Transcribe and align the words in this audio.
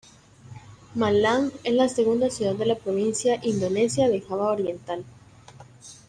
Malang 0.95 1.51
es 1.63 1.73
la 1.75 1.87
segunda 1.87 2.31
ciudad 2.31 2.55
de 2.55 2.65
la 2.65 2.73
provincia 2.75 3.39
indonesia 3.43 4.09
de 4.09 4.21
Java 4.21 4.51
Oriental. 4.53 5.05